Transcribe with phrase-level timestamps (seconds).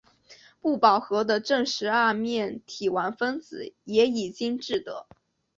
[0.59, 5.05] 不饱和的正十二面体烷分子也已经制得。